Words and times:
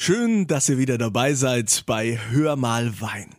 Schön, 0.00 0.46
dass 0.46 0.68
ihr 0.68 0.78
wieder 0.78 0.96
dabei 0.96 1.34
seid 1.34 1.82
bei 1.84 2.20
Hör 2.30 2.54
mal 2.54 3.00
Wein. 3.00 3.34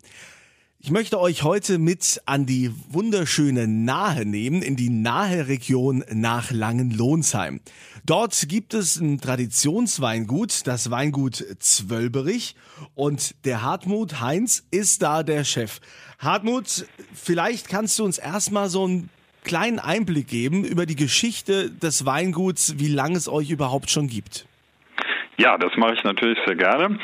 Ich 0.81 0.91
möchte 0.91 1.17
euch 1.17 1.43
heute 1.43 1.79
mit 1.79 2.21
an 2.25 2.45
die 2.45 2.69
wunderschöne 2.89 3.65
Nahe 3.65 4.25
nehmen, 4.25 4.61
in 4.61 4.75
die 4.75 4.89
nahe 4.89 5.47
Region 5.47 6.03
nach 6.13 6.51
Langenlohnsheim. 6.51 7.61
Dort 8.05 8.49
gibt 8.49 8.73
es 8.73 8.97
ein 8.97 9.21
Traditionsweingut, 9.21 10.67
das 10.67 10.91
Weingut 10.91 11.45
Zwölberich 11.59 12.55
und 12.94 13.36
der 13.46 13.62
Hartmut 13.62 14.20
Heinz 14.20 14.66
ist 14.70 15.02
da 15.02 15.23
der 15.23 15.46
Chef. 15.46 15.80
Hartmut, 16.20 16.86
vielleicht 17.14 17.70
kannst 17.70 17.98
du 17.98 18.04
uns 18.04 18.18
erstmal 18.18 18.70
so 18.70 18.84
einen 18.84 19.10
kleinen 19.46 19.80
Einblick 19.80 20.28
geben 20.28 20.66
über 20.66 20.86
die 20.86 20.98
Geschichte 20.98 21.71
des 21.71 22.05
Weinguts, 22.05 22.78
wie 22.80 22.89
lange 22.89 23.16
es 23.16 23.30
euch 23.30 23.50
überhaupt 23.50 23.89
schon 23.89 24.10
gibt. 24.10 24.48
Ja, 25.39 25.57
das 25.57 25.77
mache 25.77 25.93
ich 25.93 26.03
natürlich 26.03 26.37
sehr 26.45 26.57
gerne. 26.57 26.99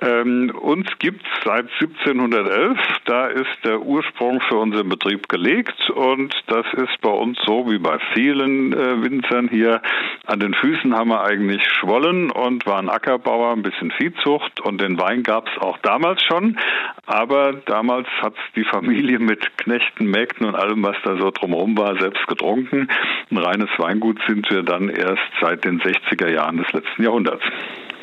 Ähm, 0.00 0.50
uns 0.50 0.86
gibt's 1.00 1.26
seit 1.44 1.66
1711. 1.80 2.78
Da 3.04 3.26
ist 3.26 3.46
der 3.64 3.80
Ursprung 3.80 4.40
für 4.42 4.56
unseren 4.56 4.88
Betrieb 4.88 5.28
gelegt 5.28 5.90
und 5.90 6.32
das 6.46 6.66
ist 6.74 7.00
bei 7.00 7.10
uns 7.10 7.36
so 7.44 7.68
wie 7.68 7.78
bei 7.78 7.98
vielen 8.14 8.72
äh, 8.72 9.02
Winzern 9.02 9.48
hier. 9.48 9.82
An 10.26 10.38
den 10.38 10.54
Füßen 10.54 10.94
haben 10.94 11.10
wir 11.10 11.24
eigentlich 11.24 11.62
Schwollen 11.64 12.30
und 12.30 12.64
waren 12.66 12.88
Ackerbauer, 12.88 13.52
ein 13.52 13.62
bisschen 13.62 13.90
Viehzucht 13.90 14.60
und 14.60 14.80
den 14.80 15.00
Wein 15.00 15.24
gab's 15.24 15.50
auch 15.58 15.78
damals 15.78 16.22
schon. 16.22 16.58
Aber 17.06 17.54
damals 17.66 18.06
hat's 18.22 18.38
die 18.54 18.64
Familie 18.64 19.18
mit 19.18 19.58
Knechten, 19.58 20.06
Mägden 20.06 20.46
und 20.46 20.54
allem, 20.54 20.82
was 20.84 20.96
da 21.02 21.16
so 21.16 21.32
drumherum 21.32 21.76
war, 21.76 21.98
selbst 21.98 22.24
getrunken. 22.28 22.88
Ein 23.30 23.38
reines 23.38 23.70
Weingut 23.78 24.20
sind 24.28 24.48
wir 24.50 24.62
dann 24.62 24.90
erst 24.90 25.22
seit 25.40 25.64
den 25.64 25.80
60er 25.80 26.30
Jahren 26.30 26.58
des 26.58 26.70
letzten 26.72 27.02
Jahrhunderts. 27.02 27.42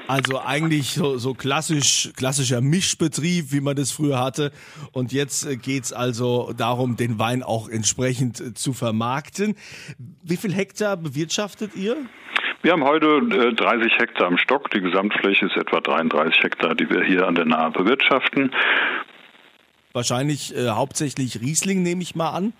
Also 0.08 0.40
eigentlich 0.40 0.94
so, 0.94 1.18
so 1.18 1.34
klassisch, 1.34 2.12
klassischer 2.16 2.62
Mischbetrieb, 2.62 3.52
wie 3.52 3.62
man 3.62 3.76
das 3.76 3.92
früher 3.92 4.20
hatte. 4.20 4.52
Und 4.92 5.12
jetzt 5.12 5.46
äh, 5.46 5.56
geht's 5.56 5.94
also 5.94 6.54
darum, 6.56 6.96
den 6.96 7.18
Wein 7.18 7.42
auch 7.42 7.70
entsprechend 7.70 8.40
äh, 8.40 8.54
zu 8.54 8.74
vermarkten. 8.74 9.56
Wie 10.24 10.38
viel 10.38 10.54
Hektar 10.54 10.98
bewirtschaftet 10.98 11.76
ihr? 11.76 11.98
Wir 12.62 12.72
haben 12.72 12.84
heute 12.84 13.22
30 13.54 13.92
äh, 13.92 14.00
Hektar 14.00 14.28
im 14.28 14.38
Stock. 14.38 14.70
Die 14.72 14.82
Gesamtfläche 14.82 15.48
ist 15.48 15.58
etwa 15.58 15.82
33 15.82 16.44
Hektar, 16.44 16.76
die 16.76 16.90
wir 16.90 17.04
hier 17.04 17.28
an 17.28 17.36
der 17.36 17.46
Nahe 17.46 17.72
bewirtschaften. 17.72 18.52
Wahrscheinlich 19.94 20.56
äh, 20.56 20.70
hauptsächlich 20.70 21.42
Riesling, 21.42 21.82
nehme 21.82 22.02
ich 22.04 22.16
mal 22.16 22.30
an. 22.30 22.54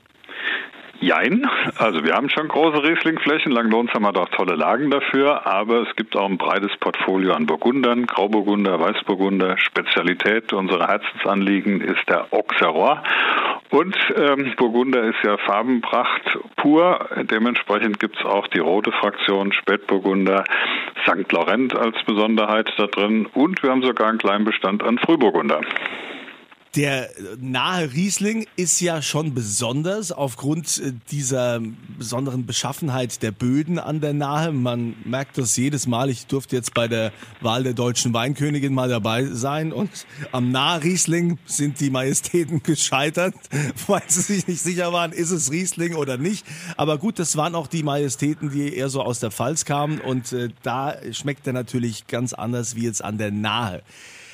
Jein. 1.06 1.48
Also 1.78 2.04
wir 2.04 2.14
haben 2.16 2.32
schon 2.32 2.48
große 2.48 2.82
Rieslingflächen. 2.82 3.52
Langlons 3.52 3.94
haben 3.94 4.06
wir 4.06 4.20
auch 4.20 4.30
tolle 4.30 4.56
Lagen 4.56 4.90
dafür, 4.90 5.46
aber 5.46 5.88
es 5.88 5.96
gibt 5.96 6.16
auch 6.16 6.28
ein 6.28 6.40
breites 6.40 6.76
Portfolio 6.80 7.34
an 7.34 7.46
Burgundern, 7.46 8.08
Grauburgunder, 8.08 8.80
Weißburgunder. 8.80 9.56
Spezialität 9.60 10.52
unserer 10.52 10.88
Herzensanliegen 10.88 11.82
ist 11.82 12.10
der 12.10 12.34
Auxerrois. 12.34 13.04
Und 13.70 13.96
ähm, 14.16 14.52
Burgunder 14.58 15.04
ist 15.04 15.24
ja 15.24 15.38
Farbenpracht 15.38 16.40
pur. 16.56 17.08
Dementsprechend 17.30 18.00
gibt 18.00 18.18
es 18.18 18.26
auch 18.26 18.48
die 18.48 18.60
rote 18.60 18.92
Fraktion, 18.92 19.54
Spätburgunder, 19.54 20.44
St. 21.04 21.32
Laurent 21.32 21.78
als 21.78 21.98
Besonderheit 22.08 22.74
da 22.78 22.88
drin. 22.88 23.28
Und 23.32 23.62
wir 23.62 23.70
haben 23.70 23.84
sogar 23.84 24.10
einen 24.10 24.18
kleinen 24.18 24.46
Bestand 24.46 24.82
an 24.82 24.98
Frühburgunder. 24.98 25.62
Der 26.76 27.10
nahe 27.40 27.94
Riesling 27.94 28.48
ist 28.58 28.82
ja 28.82 29.02
schon 29.02 29.34
besonders 29.34 30.12
aufgrund 30.12 30.78
äh, 30.80 30.92
dieser 31.10 31.62
besonderen 31.98 32.46
Beschaffenheit 32.46 33.24
der 33.24 33.32
Böden 33.32 33.80
an 33.80 34.02
der 34.02 34.12
Nahe. 34.12 34.52
Man 34.52 34.96
merkt 35.06 35.38
das 35.38 35.56
jedes 35.56 35.88
Mal. 35.88 36.10
Ich 36.10 36.28
durfte 36.28 36.58
jetzt 36.58 36.74
bei 36.74 36.90
der 36.90 37.14
Wahl 37.40 37.64
der 37.64 37.74
deutschen 37.74 38.14
Weinkönigin 38.14 38.74
mal 38.74 38.90
dabei 38.90 39.24
sein 39.24 39.72
und 39.72 39.90
am 40.34 40.52
nahe 40.52 40.84
Riesling 40.84 41.38
sind 41.46 41.80
die 41.80 41.90
Majestäten 41.90 42.62
gescheitert, 42.64 43.36
weil 43.88 44.04
sie 44.08 44.22
sich 44.22 44.46
nicht 44.46 44.62
sicher 44.62 44.92
waren, 44.92 45.14
ist 45.14 45.32
es 45.32 45.52
Riesling 45.52 45.96
oder 45.96 46.18
nicht. 46.18 46.46
Aber 46.76 46.98
gut, 46.98 47.20
das 47.20 47.38
waren 47.38 47.56
auch 47.56 47.68
die 47.68 47.84
Majestäten, 47.84 48.50
die 48.50 48.76
eher 48.76 48.90
so 48.90 49.02
aus 49.02 49.22
der 49.22 49.32
Pfalz 49.32 49.64
kamen 49.64 50.02
und 50.02 50.34
äh, 50.34 50.50
da 50.62 50.98
schmeckt 51.14 51.48
er 51.48 51.54
natürlich 51.54 52.08
ganz 52.08 52.34
anders 52.34 52.76
wie 52.76 52.84
jetzt 52.84 53.02
an 53.02 53.18
der 53.18 53.32
Nahe. 53.32 53.82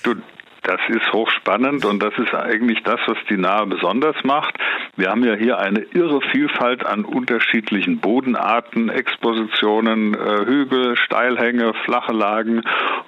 Du, 0.01 0.15
das 0.63 0.79
ist 0.89 1.11
hochspannend 1.11 1.85
und 1.85 2.01
das 2.03 2.13
ist 2.17 2.33
eigentlich 2.33 2.83
das, 2.83 2.99
was 3.07 3.17
die 3.29 3.37
Nahe 3.37 3.65
besonders 3.65 4.15
macht. 4.23 4.55
Wir 4.95 5.09
haben 5.09 5.23
ja 5.23 5.33
hier 5.33 5.57
eine 5.57 5.81
irre 5.93 6.21
Vielfalt 6.31 6.85
an 6.85 7.03
unterschiedlichen 7.03 7.99
Bodenarten, 7.99 8.89
Expositionen, 8.89 10.13
äh, 10.13 10.45
Hügel, 10.45 10.95
Steilhänge, 10.97 11.73
flache 11.85 12.13
Lagen 12.13 12.61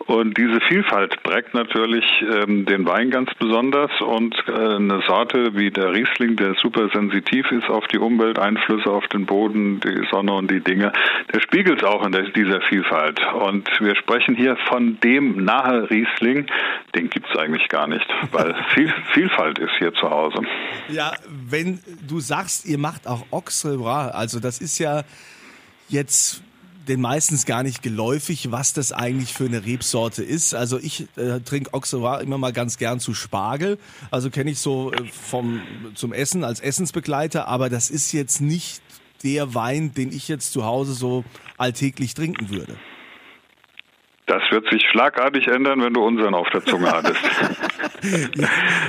und 0.06 0.38
diese 0.38 0.60
Vielfalt 0.62 1.22
prägt 1.24 1.54
natürlich 1.54 2.06
ähm, 2.22 2.66
den 2.66 2.88
Wein 2.88 3.12
ganz 3.12 3.34
besonders 3.36 3.92
und 4.02 4.36
äh, 4.48 4.76
eine 4.76 5.02
Sorte 5.08 5.56
wie 5.56 5.70
der 5.70 5.94
Riesling, 5.94 6.36
der 6.36 6.56
super 6.56 6.90
sensitiv 6.94 7.52
ist 7.52 7.70
auf 7.70 7.88
die 7.88 8.00
Umwelteinflüsse, 8.00 8.90
auf 8.90 9.08
den 9.08 9.26
Boden, 9.26 9.80
die 9.80 10.06
Sonne 10.10 10.34
und 10.34 10.50
die 10.50 10.60
Dinge, 10.60 10.92
der 11.34 11.40
spiegelt 11.40 11.84
auch 11.84 12.06
in 12.06 12.14
dieser 12.36 12.62
Vielfalt. 12.62 13.22
Und 13.34 13.70
wir 13.80 13.96
sprechen 13.96 14.36
hier 14.36 14.58
von 14.68 15.00
dem 15.02 15.44
nahe 15.46 15.90
Riesling, 15.90 16.48
den 16.96 17.10
gibt 17.10 17.28
es 17.30 17.43
eigentlich 17.44 17.68
gar 17.70 17.88
nicht, 17.88 18.06
weil 18.32 18.56
viel, 18.74 18.94
Vielfalt 19.14 19.60
ist 19.60 19.72
hier 19.78 19.94
zu 19.94 20.10
Hause. 20.10 20.40
Ja, 20.90 21.14
wenn 21.28 21.80
du 22.08 22.20
sagst, 22.20 22.66
ihr 22.66 22.78
macht 22.78 23.08
auch 23.08 23.26
Auxerrois, 23.32 24.10
also 24.10 24.40
das 24.40 24.60
ist 24.60 24.80
ja 24.80 25.04
jetzt 25.90 26.42
den 26.88 27.00
meistens 27.00 27.46
gar 27.46 27.64
nicht 27.64 27.82
geläufig, 27.82 28.52
was 28.52 28.74
das 28.74 28.92
eigentlich 28.92 29.34
für 29.34 29.46
eine 29.46 29.66
Rebsorte 29.66 30.24
ist. 30.24 30.54
Also 30.54 30.78
ich 30.80 31.08
äh, 31.16 31.40
trinke 31.40 31.74
Auxerrois 31.74 32.22
immer 32.22 32.38
mal 32.38 32.52
ganz 32.52 32.78
gern 32.78 33.00
zu 33.00 33.14
Spargel. 33.14 33.78
Also 34.12 34.30
kenne 34.30 34.52
ich 34.52 34.60
so 34.60 34.92
äh, 34.92 35.06
vom 35.06 35.62
zum 35.96 36.12
Essen 36.12 36.44
als 36.44 36.60
Essensbegleiter, 36.60 37.48
aber 37.48 37.70
das 37.70 37.90
ist 37.90 38.12
jetzt 38.12 38.42
nicht 38.42 38.82
der 39.24 39.54
Wein, 39.56 39.94
den 39.94 40.12
ich 40.12 40.28
jetzt 40.28 40.52
zu 40.52 40.66
Hause 40.66 40.94
so 40.94 41.24
alltäglich 41.58 42.14
trinken 42.14 42.50
würde. 42.50 42.76
Das 44.26 44.42
wird 44.52 44.70
sich 44.70 44.84
schlagartig 44.90 45.48
ändern, 45.48 45.82
wenn 45.82 45.94
du 45.94 46.04
unseren 46.04 46.34
auf 46.34 46.50
der 46.52 46.64
Zunge 46.64 46.92
hattest. 46.92 47.22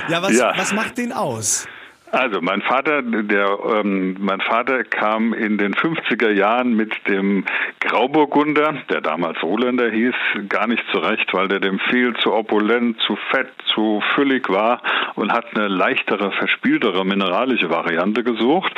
ja, 0.09 0.21
was, 0.21 0.37
ja. 0.37 0.53
was 0.55 0.73
macht 0.73 0.97
den 0.97 1.11
aus? 1.11 1.67
Also 2.11 2.39
mein 2.39 2.61
Vater, 2.61 3.01
der 3.01 3.57
ähm, 3.73 4.15
mein 4.19 4.39
Vater 4.39 4.85
kam 4.85 5.33
in 5.33 5.57
den 5.57 5.73
50er 5.73 6.29
Jahren 6.29 6.73
mit 6.73 6.93
dem 7.09 7.43
Grauburgunder, 7.81 8.75
der 8.89 9.01
damals 9.01 9.41
Roländer 9.43 9.89
hieß, 9.91 10.15
gar 10.47 10.67
nicht 10.67 10.83
zurecht, 10.91 11.33
weil 11.33 11.49
der 11.49 11.59
dem 11.59 11.79
viel 11.89 12.15
zu 12.17 12.33
opulent, 12.33 13.01
zu 13.01 13.17
fett, 13.31 13.49
zu 13.73 14.01
füllig 14.13 14.47
war 14.49 14.81
und 15.15 15.31
hat 15.31 15.45
eine 15.55 15.67
leichtere, 15.67 16.31
verspieltere 16.31 17.05
mineralische 17.05 17.69
Variante 17.69 18.23
gesucht. 18.23 18.73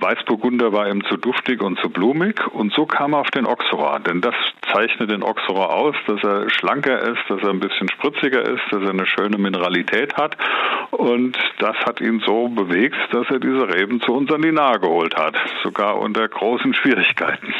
Weißburgunder 0.00 0.72
war 0.72 0.88
ihm 0.88 1.04
zu 1.04 1.16
duftig 1.16 1.62
und 1.62 1.78
zu 1.80 1.90
blumig 1.90 2.46
und 2.48 2.72
so 2.72 2.86
kam 2.86 3.12
er 3.12 3.20
auf 3.20 3.30
den 3.30 3.46
Auxerrois, 3.46 4.00
denn 4.00 4.20
das 4.20 4.34
zeichnet 4.72 5.10
den 5.10 5.22
Auxerrois 5.22 5.66
aus, 5.66 5.96
dass 6.06 6.22
er 6.24 6.48
schlanker 6.50 7.00
ist, 7.00 7.20
dass 7.28 7.42
er 7.42 7.50
ein 7.50 7.60
bisschen 7.60 7.90
spritziger 7.90 8.42
ist, 8.42 8.62
dass 8.70 8.82
er 8.82 8.90
eine 8.90 9.06
schöne 9.06 9.38
Mineralität 9.38 10.16
hat 10.16 10.36
und 10.90 11.36
das 11.58 11.76
hat 11.84 12.00
ihn 12.00 12.22
so 12.26 12.48
bewegt 12.48 12.96
dass 13.12 13.26
er 13.30 13.38
diese 13.38 13.68
Reben 13.68 14.00
zu 14.00 14.12
uns 14.12 14.30
an 14.32 14.42
die 14.42 14.52
Nahe 14.52 14.80
geholt 14.80 15.14
hat, 15.16 15.34
sogar 15.62 15.98
unter 15.98 16.26
großen 16.28 16.74
Schwierigkeiten. 16.74 17.54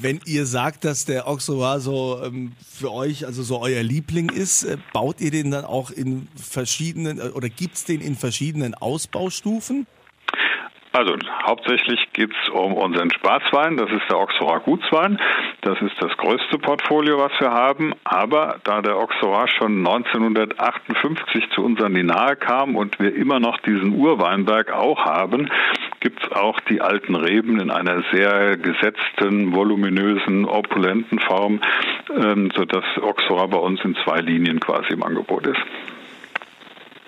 Wenn 0.00 0.20
ihr 0.26 0.46
sagt, 0.46 0.84
dass 0.84 1.04
der 1.04 1.26
Auxerrois 1.26 1.80
so 1.80 2.20
ähm, 2.24 2.52
für 2.62 2.92
euch, 2.92 3.26
also 3.26 3.42
so 3.42 3.60
euer 3.60 3.82
Liebling 3.82 4.30
ist, 4.30 4.64
äh, 4.64 4.76
baut 4.92 5.20
ihr 5.20 5.30
den 5.30 5.50
dann 5.50 5.64
auch 5.64 5.90
in 5.90 6.28
verschiedenen 6.36 7.18
äh, 7.18 7.30
oder 7.30 7.48
gibt 7.48 7.69
es 7.74 7.84
den 7.84 8.00
in 8.00 8.16
verschiedenen 8.16 8.74
Ausbaustufen? 8.74 9.86
Also 10.92 11.14
hauptsächlich 11.44 12.00
geht 12.12 12.32
es 12.32 12.48
um 12.48 12.74
unseren 12.74 13.12
Spaßwein, 13.12 13.76
das 13.76 13.88
ist 13.92 14.10
der 14.10 14.16
Auxerrois 14.16 14.58
Gutswein. 14.64 15.20
Das 15.60 15.80
ist 15.80 15.94
das 16.00 16.16
größte 16.16 16.58
Portfolio, 16.58 17.18
was 17.18 17.32
wir 17.38 17.52
haben. 17.52 17.94
Aber 18.02 18.58
da 18.64 18.82
der 18.82 18.96
Auxerrois 18.96 19.46
schon 19.56 19.86
1958 19.86 21.50
zu 21.54 21.62
uns 21.64 21.80
an 21.80 21.94
kam 22.40 22.74
und 22.74 22.98
wir 22.98 23.14
immer 23.14 23.38
noch 23.38 23.58
diesen 23.58 23.94
Urweinberg 23.94 24.72
auch 24.72 25.04
haben, 25.04 25.48
gibt 26.00 26.24
es 26.24 26.32
auch 26.32 26.58
die 26.60 26.80
alten 26.80 27.14
Reben 27.14 27.60
in 27.60 27.70
einer 27.70 28.02
sehr 28.12 28.56
gesetzten, 28.56 29.54
voluminösen, 29.54 30.44
opulenten 30.44 31.20
Form, 31.20 31.60
ähm, 32.16 32.50
sodass 32.56 32.84
Auxerrois 33.00 33.48
bei 33.48 33.58
uns 33.58 33.80
in 33.84 33.94
zwei 34.04 34.20
Linien 34.20 34.58
quasi 34.58 34.94
im 34.94 35.04
Angebot 35.04 35.46
ist. 35.46 35.60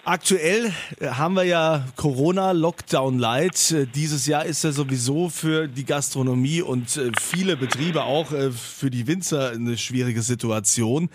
Aktuell 0.04 0.72
äh, 0.98 1.10
haben 1.10 1.34
wir 1.34 1.44
ja 1.44 1.86
Corona-Lockdown 1.94 3.20
Light. 3.20 3.70
Äh, 3.70 3.86
dieses 3.86 4.26
Jahr 4.26 4.44
ist 4.44 4.64
ja 4.64 4.72
sowieso 4.72 5.28
für 5.28 5.68
die 5.68 5.84
Gastronomie 5.84 6.60
und 6.60 6.96
äh, 6.96 7.12
viele 7.20 7.56
Betriebe 7.56 8.02
auch 8.02 8.32
für 8.52 8.90
die 8.90 9.06
Winzer 9.06 9.50
eine 9.50 9.78
schwierige 9.78 10.22
Situation. 10.22 11.08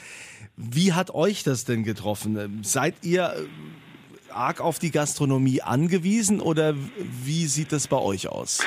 Wie 0.56 0.94
hat 0.94 1.12
euch 1.12 1.44
das 1.44 1.66
denn 1.66 1.84
getroffen? 1.84 2.38
Ähm, 2.38 2.63
seid 2.63 2.95
ihr 3.01 3.36
arg 4.30 4.62
auf 4.62 4.80
die 4.80 4.92
Gastronomie 4.92 5.62
angewiesen 5.62 6.39
oder 6.39 6.74
wie 7.25 7.45
sieht 7.48 7.74
das 7.74 7.89
bei 7.89 7.98
euch 7.98 8.30
aus? 8.30 8.62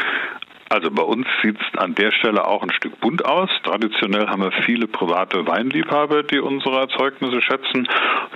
Also 0.70 0.88
bei 0.88 1.02
uns 1.02 1.26
sieht 1.42 1.56
es 1.60 1.78
an 1.80 1.96
der 1.96 2.12
Stelle 2.12 2.46
auch 2.46 2.62
ein 2.62 2.70
Stück 2.70 3.00
bunt 3.00 3.24
aus. 3.24 3.50
Traditionell 3.64 4.28
haben 4.28 4.42
wir 4.42 4.52
viele 4.64 4.86
private 4.86 5.44
Weinliebhaber, 5.44 6.22
die 6.22 6.38
unsere 6.38 6.78
Erzeugnisse 6.78 7.42
schätzen, 7.42 7.88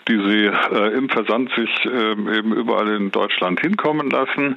die 0.08 0.16
sie 0.16 0.46
äh, 0.46 0.96
im 0.96 1.08
Versand 1.08 1.50
sich 1.54 1.70
äh, 1.84 2.10
eben 2.10 2.52
überall 2.52 2.88
in 2.88 3.12
Deutschland 3.12 3.60
hinkommen 3.60 4.10
lassen. 4.10 4.56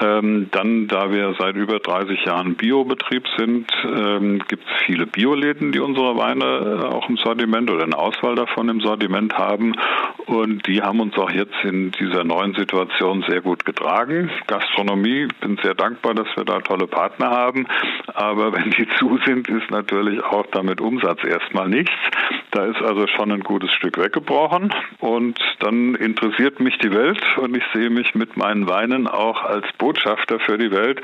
Ähm, 0.00 0.48
dann, 0.50 0.88
da 0.88 1.10
wir 1.10 1.34
seit 1.38 1.56
über 1.56 1.78
30 1.78 2.24
Jahren 2.24 2.54
Biobetrieb 2.54 3.26
sind, 3.36 3.70
ähm, 3.84 4.42
gibt 4.48 4.64
es 4.64 4.84
viele 4.86 5.06
Bioläden, 5.06 5.72
die 5.72 5.80
unsere 5.80 6.16
Weine 6.16 6.44
äh, 6.44 6.84
auch 6.86 7.08
im 7.08 7.16
Sortiment 7.16 7.70
oder 7.70 7.84
eine 7.84 7.96
Auswahl 7.98 8.34
davon 8.34 8.68
im 8.68 8.80
Sortiment 8.80 9.38
haben. 9.38 9.74
Und 10.26 10.66
die 10.66 10.82
haben 10.82 11.00
uns 11.00 11.16
auch 11.16 11.30
jetzt 11.30 11.54
in 11.64 11.92
dieser 11.92 12.24
neuen 12.24 12.54
Situation 12.54 13.24
sehr 13.28 13.40
gut 13.40 13.64
getragen. 13.64 14.30
Gastronomie, 14.46 15.28
bin 15.40 15.58
sehr 15.62 15.74
dankbar, 15.74 16.14
dass 16.14 16.28
wir 16.36 16.44
da 16.44 16.60
tolle 16.60 16.86
Partner 16.86 17.02
Partner 17.02 17.30
haben. 17.30 17.66
Aber 18.14 18.52
wenn 18.52 18.70
die 18.70 18.88
zu 18.98 19.18
sind, 19.24 19.48
ist 19.48 19.70
natürlich 19.70 20.22
auch 20.22 20.46
damit 20.52 20.80
Umsatz 20.80 21.24
erstmal 21.24 21.68
nichts. 21.68 21.92
Da 22.50 22.66
ist 22.66 22.80
also 22.82 23.06
schon 23.06 23.32
ein 23.32 23.40
gutes 23.40 23.72
Stück 23.72 23.98
weggebrochen. 23.98 24.72
Und 24.98 25.38
dann 25.60 25.94
interessiert 25.94 26.60
mich 26.60 26.78
die 26.78 26.92
Welt 26.92 27.22
und 27.38 27.56
ich 27.56 27.64
sehe 27.72 27.90
mich 27.90 28.14
mit 28.14 28.36
meinen 28.36 28.68
Weinen 28.68 29.06
auch 29.06 29.42
als 29.42 29.66
Botschafter 29.78 30.40
für 30.40 30.58
die 30.58 30.70
Welt. 30.70 31.00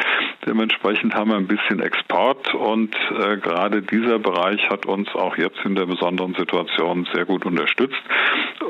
Dementsprechend 0.46 1.14
haben 1.14 1.30
wir 1.30 1.36
ein 1.36 1.46
bisschen 1.46 1.80
Export 1.80 2.54
und 2.54 2.94
äh, 2.94 3.36
gerade 3.36 3.82
dieser 3.82 4.18
Bereich 4.18 4.68
hat 4.68 4.86
uns 4.86 5.08
auch 5.14 5.36
jetzt 5.36 5.58
in 5.64 5.74
der 5.74 5.86
besonderen 5.86 6.34
Situation 6.34 7.08
sehr 7.12 7.24
gut 7.24 7.44
unterstützt 7.44 8.02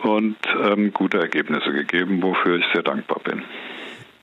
und 0.03 0.37
ähm, 0.63 0.93
gute 0.93 1.19
Ergebnisse 1.19 1.73
gegeben, 1.73 2.23
wofür 2.23 2.57
ich 2.57 2.65
sehr 2.73 2.83
dankbar 2.83 3.21
bin. 3.25 3.43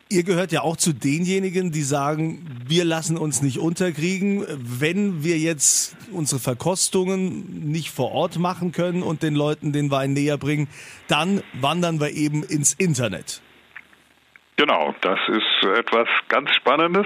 Ihr 0.08 0.24
gehört 0.24 0.52
ja 0.52 0.62
auch 0.62 0.78
zu 0.78 0.94
denjenigen, 0.94 1.72
die 1.72 1.82
sagen, 1.82 2.46
wir 2.68 2.86
lassen 2.86 3.18
uns 3.18 3.42
nicht 3.42 3.58
unterkriegen. 3.58 4.46
Wenn 4.48 5.24
wir 5.24 5.40
jetzt 5.40 5.98
unsere 6.12 6.40
Verkostungen 6.40 7.72
nicht 7.72 7.90
vor 7.90 8.12
Ort 8.12 8.38
machen 8.38 8.72
können 8.72 9.02
und 9.02 9.24
den 9.24 9.34
Leuten 9.34 9.72
den 9.72 9.90
Wein 9.90 10.14
näher 10.14 10.38
bringen, 10.38 10.68
dann 11.08 11.42
wandern 11.54 12.00
wir 12.00 12.12
eben 12.12 12.44
ins 12.44 12.76
Internet. 12.76 13.42
Genau, 14.58 14.96
das 15.02 15.20
ist 15.28 15.70
etwas 15.78 16.08
ganz 16.30 16.50
Spannendes. 16.56 17.06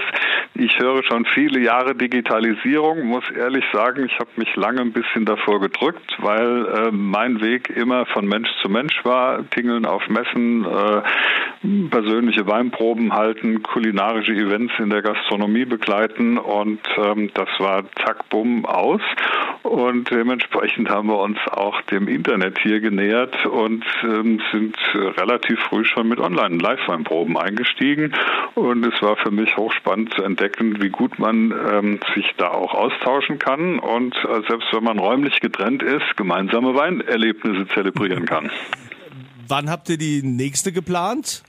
Ich 0.54 0.78
höre 0.78 1.04
schon 1.04 1.26
viele 1.26 1.60
Jahre 1.60 1.96
Digitalisierung, 1.96 3.08
muss 3.08 3.24
ehrlich 3.32 3.66
sagen, 3.74 4.06
ich 4.06 4.20
habe 4.20 4.30
mich 4.36 4.56
lange 4.56 4.82
ein 4.82 4.94
bisschen 4.94 5.26
davor 5.26 5.60
gedrückt, 5.60 6.16
weil 6.20 6.68
äh, 6.68 6.92
mein 6.92 7.42
Weg 7.42 7.72
immer 7.72 8.06
von 8.06 8.28
Mensch 8.28 8.50
zu 8.62 8.70
Mensch 8.70 9.04
war, 9.04 9.50
Tingeln 9.50 9.88
auf 9.88 10.08
Messen, 10.10 10.64
äh, 10.64 11.02
persönliche 11.90 12.46
Weinproben 12.46 13.14
halten, 13.14 13.64
kulinarische 13.64 14.34
Events 14.34 14.74
in 14.78 14.92
der 14.92 15.02
Gastronomie 15.02 15.66
begleiten 15.66 16.38
und 16.38 16.82
ähm, 16.98 17.32
das 17.34 17.50
war 17.58 17.84
zack, 18.06 18.30
bumm, 18.30 18.66
aus. 18.66 19.02
Und 19.70 20.10
dementsprechend 20.10 20.90
haben 20.90 21.10
wir 21.10 21.20
uns 21.20 21.38
auch 21.52 21.80
dem 21.84 22.08
Internet 22.08 22.58
hier 22.58 22.80
genähert 22.80 23.46
und 23.46 23.86
ähm, 24.02 24.42
sind 24.52 24.76
relativ 24.96 25.60
früh 25.60 25.86
schon 25.86 26.08
mit 26.08 26.20
Online-Live-Weinproben 26.20 27.38
eingestiegen. 27.38 28.16
Und 28.56 28.84
es 28.84 29.00
war 29.04 29.16
für 29.18 29.30
mich 29.30 29.56
hochspannend 29.58 30.16
zu 30.16 30.24
entdecken, 30.24 30.82
wie 30.82 30.90
gut 30.90 31.20
man 31.20 31.54
ähm, 31.72 32.00
sich 32.16 32.26
da 32.38 32.48
auch 32.48 32.74
austauschen 32.74 33.38
kann 33.38 33.78
und 33.78 34.16
äh, 34.16 34.42
selbst 34.48 34.74
wenn 34.74 34.84
man 34.84 34.98
räumlich 34.98 35.40
getrennt 35.40 35.84
ist, 35.84 36.18
gemeinsame 36.18 36.74
Weinerlebnisse 36.74 37.68
zelebrieren 37.68 38.26
kann. 38.26 38.50
Wann 39.48 39.70
habt 39.70 39.88
ihr 39.90 40.00
die 40.00 40.24
nächste 40.24 40.72
geplant? 40.72 41.44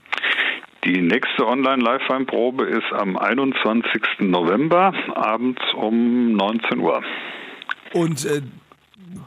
Die 0.83 1.01
nächste 1.01 1.47
Online-Live-Weinprobe 1.47 2.65
ist 2.65 2.93
am 2.93 3.17
21. 3.17 4.03
November 4.19 4.93
abends 5.15 5.61
um 5.73 6.33
19 6.33 6.77
Uhr. 6.77 7.01
Und 7.93 8.25
äh, 8.25 8.41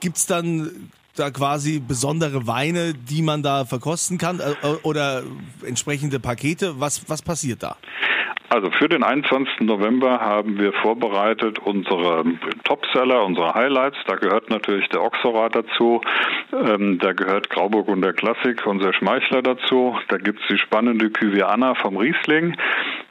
gibt 0.00 0.16
es 0.16 0.26
dann 0.26 0.90
da 1.16 1.30
quasi 1.30 1.80
besondere 1.80 2.46
Weine, 2.46 2.94
die 2.94 3.22
man 3.22 3.42
da 3.42 3.64
verkosten 3.64 4.18
kann 4.18 4.40
äh, 4.40 4.66
oder 4.82 5.22
entsprechende 5.64 6.18
Pakete? 6.18 6.80
Was, 6.80 7.08
was 7.08 7.22
passiert 7.22 7.62
da? 7.62 7.76
Also 8.54 8.70
für 8.70 8.88
den 8.88 9.02
21. 9.02 9.62
November 9.62 10.20
haben 10.20 10.60
wir 10.60 10.72
vorbereitet 10.74 11.58
unsere 11.58 12.24
Topseller, 12.62 13.24
unsere 13.24 13.52
Highlights. 13.52 13.96
Da 14.06 14.14
gehört 14.14 14.48
natürlich 14.48 14.88
der 14.90 15.02
Oxorat 15.02 15.56
dazu. 15.56 16.02
Ähm, 16.52 17.00
da 17.00 17.14
gehört 17.14 17.50
Grauburgunder 17.50 18.12
Klassik, 18.12 18.64
unser 18.64 18.92
Schmeichler 18.92 19.42
dazu. 19.42 19.96
Da 20.08 20.18
gibt 20.18 20.40
es 20.40 20.46
die 20.48 20.58
spannende 20.58 21.10
Cuviana 21.10 21.74
vom 21.74 21.96
Riesling. 21.96 22.56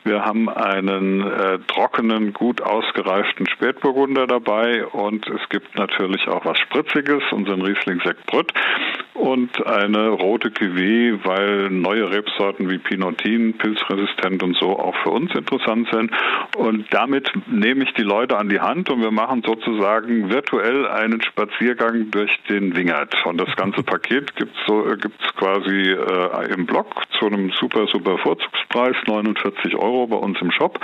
Wir 0.03 0.25
haben 0.25 0.50
einen 0.50 1.21
äh, 1.21 1.59
trockenen, 1.67 2.33
gut 2.33 2.61
ausgereiften 2.61 3.47
Spätburgunder 3.47 4.27
dabei 4.27 4.85
und 4.85 5.25
es 5.27 5.47
gibt 5.50 5.77
natürlich 5.77 6.27
auch 6.27 6.44
was 6.45 6.59
Spritziges, 6.59 7.23
unseren 7.31 7.61
Riesling 7.61 8.01
Sekt 8.03 8.25
Brütt 8.25 8.51
und 9.13 9.65
eine 9.65 10.09
rote 10.09 10.50
Cuvée, 10.50 11.17
weil 11.23 11.69
neue 11.69 12.11
Rebsorten 12.11 12.69
wie 12.69 12.79
Pinotin, 12.79 13.57
pilzresistent 13.57 14.44
und 14.44 14.57
so 14.57 14.77
auch 14.77 14.95
für 15.03 15.11
uns 15.11 15.33
interessant 15.33 15.88
sind. 15.91 16.11
Und 16.57 16.85
damit 16.91 17.31
nehme 17.47 17.85
ich 17.85 17.94
die 17.94 18.03
Leute 18.03 18.38
an 18.38 18.50
die 18.50 18.59
Hand 18.59 18.89
und 18.89 19.01
wir 19.01 19.11
machen 19.11 19.44
sozusagen 19.45 20.29
virtuell 20.29 20.88
einen 20.88 21.21
Spaziergang 21.21 22.11
durch 22.11 22.35
den 22.50 22.75
Wingert. 22.75 23.15
Und 23.25 23.39
das 23.39 23.55
ganze 23.55 23.83
Paket 23.83 24.35
gibt 24.35 24.55
es 24.55 24.65
so, 24.67 24.83
gibt's 25.00 25.35
quasi 25.35 25.91
äh, 25.91 26.53
im 26.53 26.65
Blog 26.65 26.88
zu 27.19 27.27
einem 27.27 27.51
super, 27.51 27.88
super 27.88 28.17
Vorzugspreis, 28.17 28.95
49 29.07 29.75
Euro 29.75 29.93
Euro 29.94 30.07
bei 30.07 30.18
uns 30.18 30.40
im 30.42 30.51
Shop 30.51 30.80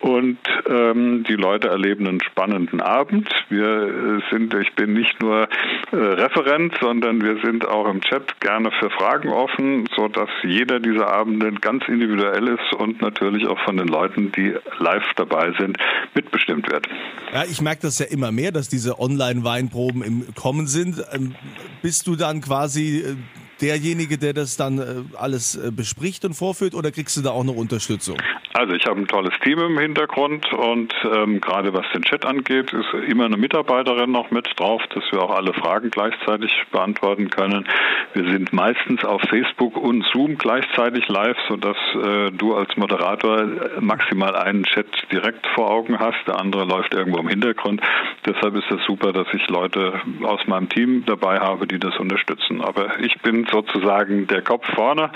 und 0.00 0.38
ähm, 0.68 1.24
die 1.28 1.34
Leute 1.34 1.68
erleben 1.68 2.06
einen 2.06 2.20
spannenden 2.20 2.80
Abend. 2.80 3.28
Wir 3.48 3.66
äh, 3.66 4.20
sind, 4.30 4.54
ich 4.54 4.74
bin 4.74 4.92
nicht 4.92 5.20
nur 5.20 5.48
äh, 5.92 5.96
Referent, 5.96 6.74
sondern 6.80 7.22
wir 7.22 7.38
sind 7.42 7.66
auch 7.66 7.88
im 7.88 8.00
Chat 8.00 8.40
gerne 8.40 8.70
für 8.78 8.90
Fragen 8.90 9.30
offen, 9.30 9.88
so 9.96 10.08
dass 10.08 10.28
jeder 10.42 10.80
dieser 10.80 11.12
Abende 11.12 11.52
ganz 11.52 11.84
individuell 11.88 12.48
ist 12.48 12.72
und 12.78 13.00
natürlich 13.00 13.46
auch 13.46 13.58
von 13.64 13.76
den 13.76 13.88
Leuten, 13.88 14.32
die 14.32 14.54
live 14.78 15.06
dabei 15.16 15.52
sind, 15.58 15.78
mitbestimmt 16.14 16.70
wird. 16.70 16.86
Ja, 17.32 17.44
ich 17.44 17.60
merke 17.60 17.82
das 17.82 17.98
ja 17.98 18.06
immer 18.06 18.32
mehr, 18.32 18.52
dass 18.52 18.68
diese 18.68 18.98
Online-Weinproben 19.00 20.02
im 20.02 20.34
Kommen 20.34 20.66
sind. 20.66 21.02
Ähm, 21.12 21.34
bist 21.82 22.06
du 22.06 22.16
dann 22.16 22.40
quasi 22.40 22.98
äh, 22.98 23.16
derjenige, 23.60 24.18
der 24.18 24.32
das 24.32 24.56
dann 24.56 24.78
äh, 24.78 25.16
alles 25.16 25.56
äh, 25.56 25.70
bespricht 25.70 26.24
und 26.24 26.34
vorführt 26.34 26.74
oder 26.74 26.90
kriegst 26.90 27.16
du 27.16 27.22
da 27.22 27.30
auch 27.30 27.44
noch 27.44 27.56
Unterstützung? 27.56 28.18
Also 28.56 28.72
ich 28.72 28.86
habe 28.86 28.98
ein 28.98 29.06
tolles 29.06 29.34
Team 29.44 29.58
im 29.58 29.78
Hintergrund 29.78 30.50
und 30.54 30.94
ähm, 31.04 31.42
gerade 31.42 31.74
was 31.74 31.84
den 31.92 32.00
Chat 32.00 32.24
angeht, 32.24 32.72
ist 32.72 32.86
immer 33.06 33.26
eine 33.26 33.36
Mitarbeiterin 33.36 34.10
noch 34.10 34.30
mit 34.30 34.48
drauf, 34.56 34.80
dass 34.94 35.04
wir 35.10 35.20
auch 35.22 35.36
alle 35.36 35.52
Fragen 35.52 35.90
gleichzeitig 35.90 36.50
beantworten 36.72 37.28
können. 37.28 37.68
Wir 38.14 38.24
sind 38.32 38.54
meistens 38.54 39.04
auf 39.04 39.20
Facebook 39.28 39.76
und 39.76 40.06
Zoom 40.10 40.38
gleichzeitig 40.38 41.06
live, 41.08 41.36
sodass 41.50 41.76
äh, 42.02 42.30
du 42.30 42.54
als 42.54 42.74
Moderator 42.78 43.46
maximal 43.80 44.34
einen 44.34 44.64
Chat 44.64 44.86
direkt 45.12 45.46
vor 45.48 45.70
Augen 45.70 45.98
hast, 45.98 46.26
der 46.26 46.40
andere 46.40 46.64
läuft 46.64 46.94
irgendwo 46.94 47.18
im 47.18 47.28
Hintergrund. 47.28 47.82
Deshalb 48.24 48.56
ist 48.56 48.70
es 48.70 48.82
super, 48.86 49.12
dass 49.12 49.26
ich 49.34 49.46
Leute 49.48 50.00
aus 50.22 50.40
meinem 50.46 50.70
Team 50.70 51.04
dabei 51.04 51.40
habe, 51.40 51.66
die 51.66 51.78
das 51.78 51.94
unterstützen. 51.98 52.62
Aber 52.62 53.00
ich 53.00 53.20
bin 53.20 53.46
sozusagen 53.52 54.26
der 54.28 54.40
Kopf 54.40 54.64
vorne 54.74 55.10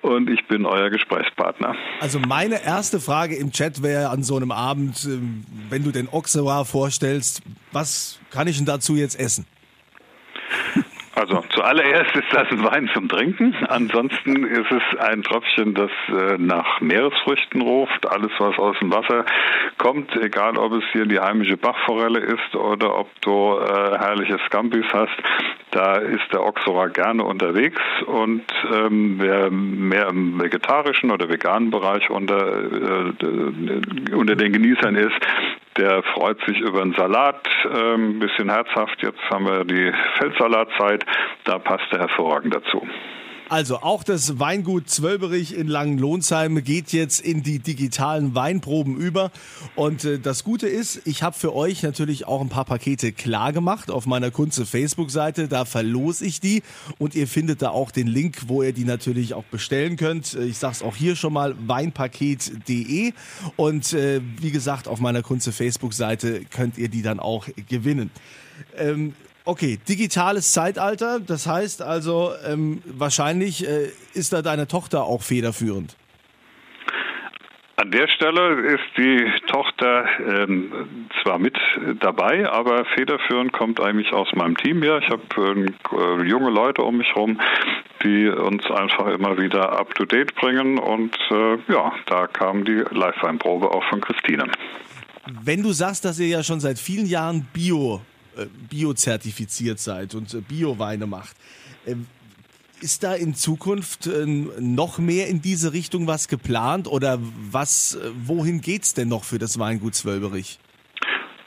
und 0.00 0.30
ich 0.30 0.46
bin 0.46 0.64
euer 0.64 0.88
Gesprächspartner. 0.88 1.74
Also 2.00 2.20
meine 2.26 2.64
erste 2.64 2.85
Frage 3.00 3.36
im 3.36 3.52
Chat 3.52 3.82
wäre 3.82 4.10
an 4.10 4.22
so 4.22 4.36
einem 4.36 4.50
Abend, 4.50 5.04
ähm, 5.04 5.44
wenn 5.68 5.82
du 5.84 5.90
den 5.90 6.08
Oxewa 6.08 6.64
vorstellst, 6.64 7.42
was 7.72 8.18
kann 8.30 8.48
ich 8.48 8.56
denn 8.56 8.66
dazu 8.66 8.96
jetzt 8.96 9.18
essen? 9.18 9.46
Also 11.16 11.42
zuallererst 11.48 12.14
ist 12.14 12.30
das 12.30 12.46
ein 12.50 12.62
Wein 12.62 12.90
zum 12.92 13.08
Trinken. 13.08 13.54
Ansonsten 13.68 14.44
ist 14.44 14.70
es 14.70 14.98
ein 14.98 15.22
Tröpfchen, 15.22 15.72
das 15.72 15.90
äh, 16.08 16.36
nach 16.36 16.82
Meeresfrüchten 16.82 17.62
ruft. 17.62 18.06
Alles, 18.06 18.30
was 18.38 18.58
aus 18.58 18.78
dem 18.80 18.92
Wasser 18.92 19.24
kommt, 19.78 20.14
egal 20.16 20.58
ob 20.58 20.74
es 20.74 20.84
hier 20.92 21.06
die 21.06 21.18
heimische 21.18 21.56
Bachforelle 21.56 22.18
ist 22.18 22.54
oder 22.54 22.98
ob 22.98 23.08
du 23.22 23.56
äh, 23.58 23.98
herrliche 23.98 24.38
Scampis 24.46 24.84
hast, 24.92 25.16
da 25.70 25.96
ist 25.96 26.30
der 26.32 26.44
Oxora 26.44 26.88
gerne 26.88 27.24
unterwegs. 27.24 27.80
Und 28.04 28.44
ähm, 28.74 29.16
wer 29.18 29.50
mehr 29.50 30.08
im 30.08 30.38
vegetarischen 30.38 31.10
oder 31.10 31.30
veganen 31.30 31.70
Bereich 31.70 32.10
unter, 32.10 32.62
äh, 32.62 34.14
unter 34.14 34.36
den 34.36 34.52
Genießern 34.52 34.96
ist, 34.96 35.20
der 35.76 36.02
freut 36.02 36.38
sich 36.46 36.58
über 36.58 36.82
einen 36.82 36.94
Salat, 36.94 37.46
ein 37.64 37.76
ähm, 37.76 38.18
bisschen 38.18 38.50
herzhaft. 38.50 39.02
Jetzt 39.02 39.20
haben 39.30 39.46
wir 39.46 39.64
die 39.64 39.92
Feldsalatzeit, 40.18 41.04
da 41.44 41.58
passt 41.58 41.92
er 41.92 42.00
hervorragend 42.00 42.54
dazu. 42.54 42.86
Also 43.48 43.78
auch 43.78 44.02
das 44.02 44.40
Weingut 44.40 44.90
Zwölberich 44.90 45.56
in 45.56 45.68
Langenlohnsheim 45.68 46.64
geht 46.64 46.92
jetzt 46.92 47.20
in 47.20 47.44
die 47.44 47.60
digitalen 47.60 48.34
Weinproben 48.34 48.96
über. 48.96 49.30
Und 49.76 50.04
äh, 50.04 50.18
das 50.18 50.42
Gute 50.42 50.66
ist, 50.66 51.02
ich 51.04 51.22
habe 51.22 51.38
für 51.38 51.54
euch 51.54 51.84
natürlich 51.84 52.26
auch 52.26 52.40
ein 52.40 52.48
paar 52.48 52.64
Pakete 52.64 53.12
klar 53.12 53.52
gemacht 53.52 53.88
auf 53.88 54.04
meiner 54.04 54.32
Kunze 54.32 54.66
Facebook-Seite. 54.66 55.46
Da 55.46 55.64
verlose 55.64 56.26
ich 56.26 56.40
die 56.40 56.64
und 56.98 57.14
ihr 57.14 57.28
findet 57.28 57.62
da 57.62 57.70
auch 57.70 57.92
den 57.92 58.08
Link, 58.08 58.48
wo 58.48 58.64
ihr 58.64 58.72
die 58.72 58.84
natürlich 58.84 59.34
auch 59.34 59.44
bestellen 59.44 59.96
könnt. 59.96 60.34
Ich 60.34 60.58
sage 60.58 60.72
es 60.72 60.82
auch 60.82 60.96
hier 60.96 61.14
schon 61.14 61.32
mal, 61.32 61.54
weinpaket.de. 61.68 63.12
Und 63.54 63.92
äh, 63.92 64.22
wie 64.40 64.50
gesagt, 64.50 64.88
auf 64.88 64.98
meiner 64.98 65.22
Kunze 65.22 65.52
Facebook-Seite 65.52 66.40
könnt 66.50 66.78
ihr 66.78 66.88
die 66.88 67.02
dann 67.02 67.20
auch 67.20 67.46
gewinnen. 67.68 68.10
Ähm, 68.76 69.14
Okay, 69.48 69.78
digitales 69.88 70.50
Zeitalter, 70.50 71.20
das 71.20 71.46
heißt 71.46 71.80
also, 71.80 72.32
ähm, 72.44 72.82
wahrscheinlich 72.84 73.64
äh, 73.64 73.90
ist 74.12 74.32
da 74.32 74.42
deine 74.42 74.66
Tochter 74.66 75.04
auch 75.04 75.22
federführend. 75.22 75.96
An 77.76 77.92
der 77.92 78.08
Stelle 78.08 78.74
ist 78.74 78.82
die 78.96 79.24
Tochter 79.46 80.06
ähm, 80.18 81.08
zwar 81.22 81.38
mit 81.38 81.56
dabei, 82.00 82.50
aber 82.50 82.84
federführend 82.96 83.52
kommt 83.52 83.80
eigentlich 83.80 84.12
aus 84.12 84.26
meinem 84.34 84.56
Team 84.56 84.82
her. 84.82 84.98
Ich 84.98 85.08
habe 85.10 85.22
äh, 85.92 86.26
junge 86.26 86.50
Leute 86.50 86.82
um 86.82 86.96
mich 86.96 87.06
herum, 87.14 87.38
die 88.02 88.26
uns 88.26 88.68
einfach 88.68 89.06
immer 89.06 89.38
wieder 89.38 89.78
up 89.78 89.94
to 89.94 90.06
date 90.06 90.34
bringen 90.34 90.78
und 90.78 91.16
äh, 91.30 91.58
ja, 91.72 91.92
da 92.06 92.26
kam 92.26 92.64
die 92.64 92.82
Live-Weinprobe 92.90 93.70
auch 93.70 93.84
von 93.90 94.00
Christine. 94.00 94.50
Wenn 95.44 95.62
du 95.62 95.70
sagst, 95.70 96.04
dass 96.04 96.18
ihr 96.18 96.26
ja 96.26 96.42
schon 96.42 96.58
seit 96.58 96.80
vielen 96.80 97.06
Jahren 97.06 97.46
Bio 97.52 98.00
biozertifiziert 98.68 99.80
seid 99.80 100.14
und 100.14 100.34
äh, 100.34 100.40
Bioweine 100.40 101.06
macht. 101.06 101.36
Ähm, 101.86 102.06
ist 102.80 103.02
da 103.02 103.14
in 103.14 103.34
Zukunft 103.34 104.06
äh, 104.06 104.26
noch 104.26 104.98
mehr 104.98 105.28
in 105.28 105.40
diese 105.40 105.72
Richtung 105.72 106.06
was 106.06 106.28
geplant 106.28 106.88
oder 106.88 107.18
was, 107.50 107.96
wohin 108.24 108.60
geht's 108.60 108.92
denn 108.94 109.08
noch 109.08 109.24
für 109.24 109.38
das 109.38 109.58
Weingut 109.58 109.94
Zwölberich? 109.94 110.58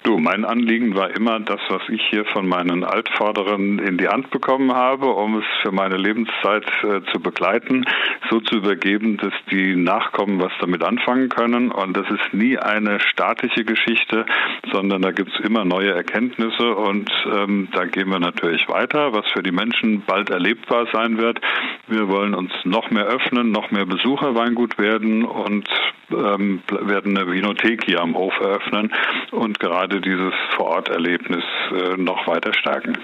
Du, 0.09 0.17
mein 0.17 0.43
Anliegen 0.43 0.95
war 0.95 1.15
immer 1.15 1.39
das, 1.39 1.59
was 1.69 1.83
ich 1.87 2.01
hier 2.09 2.25
von 2.25 2.47
meinen 2.47 2.83
Altvorderen 2.83 3.77
in 3.77 3.99
die 3.99 4.07
Hand 4.07 4.31
bekommen 4.31 4.73
habe, 4.73 5.05
um 5.05 5.37
es 5.37 5.45
für 5.61 5.71
meine 5.71 5.97
Lebenszeit 5.97 6.65
äh, 6.81 7.01
zu 7.11 7.19
begleiten, 7.19 7.85
so 8.31 8.39
zu 8.39 8.55
übergeben, 8.55 9.17
dass 9.17 9.33
die 9.51 9.75
Nachkommen 9.75 10.41
was 10.41 10.51
damit 10.59 10.83
anfangen 10.83 11.29
können. 11.29 11.69
Und 11.71 11.95
das 11.95 12.09
ist 12.09 12.33
nie 12.33 12.57
eine 12.57 12.99
statische 13.01 13.63
Geschichte, 13.63 14.25
sondern 14.71 15.03
da 15.03 15.11
gibt 15.11 15.29
es 15.31 15.45
immer 15.45 15.63
neue 15.63 15.91
Erkenntnisse 15.91 16.73
und 16.73 17.11
ähm, 17.31 17.67
da 17.71 17.85
gehen 17.85 18.09
wir 18.09 18.19
natürlich 18.19 18.67
weiter, 18.67 19.13
was 19.13 19.27
für 19.31 19.43
die 19.43 19.51
Menschen 19.51 20.01
bald 20.07 20.31
erlebbar 20.31 20.87
sein 20.91 21.19
wird. 21.19 21.39
Wir 21.87 22.07
wollen 22.07 22.33
uns 22.33 22.51
noch 22.63 22.89
mehr 22.89 23.05
öffnen, 23.05 23.51
noch 23.51 23.69
mehr 23.69 23.85
Besucherweingut 23.85 24.79
werden 24.79 25.23
und 25.23 25.69
ähm, 26.11 26.61
werden 26.69 27.15
eine 27.15 27.31
Vinothek 27.31 27.85
hier 27.85 28.01
am 28.01 28.15
Hof 28.15 28.33
eröffnen 28.39 28.91
und 29.31 29.59
gerade 29.59 29.98
dieses 29.99 30.33
Vororterlebnis 30.55 31.43
äh, 31.71 31.97
noch 31.97 32.27
weiter 32.27 32.53
stärken. 32.53 32.97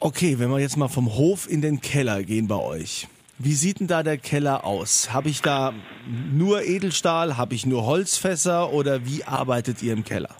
Okay, 0.00 0.36
wenn 0.38 0.50
wir 0.50 0.58
jetzt 0.58 0.76
mal 0.76 0.88
vom 0.88 1.16
Hof 1.16 1.50
in 1.50 1.62
den 1.62 1.80
Keller 1.80 2.22
gehen 2.22 2.48
bei 2.48 2.56
euch. 2.56 3.08
Wie 3.38 3.52
sieht 3.52 3.80
denn 3.80 3.86
da 3.86 4.02
der 4.02 4.16
Keller 4.16 4.64
aus? 4.64 5.12
Habe 5.12 5.28
ich 5.28 5.42
da 5.42 5.74
nur 6.32 6.62
Edelstahl? 6.62 7.36
Habe 7.36 7.54
ich 7.54 7.66
nur 7.66 7.84
Holzfässer? 7.84 8.72
Oder 8.72 9.04
wie 9.04 9.24
arbeitet 9.24 9.82
ihr 9.82 9.92
im 9.92 10.04
Keller? 10.04 10.34